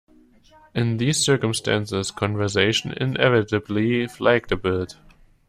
[0.73, 4.95] In these circumstances, conversation inevitably flagged a bit.